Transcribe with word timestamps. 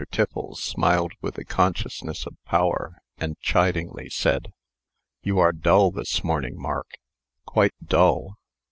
Tiffles 0.09 0.59
smiled 0.63 1.11
with 1.21 1.35
the 1.35 1.45
consciousness 1.45 2.25
of 2.25 2.35
power, 2.43 3.03
and 3.19 3.37
chidingly 3.39 4.09
said: 4.11 4.51
"You 5.21 5.37
are 5.37 5.51
dull 5.53 5.91
this 5.91 6.23
morning, 6.23 6.59
Mark 6.59 6.97
quite 7.45 7.75
dull. 7.85 8.39